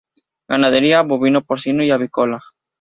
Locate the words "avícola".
1.91-2.41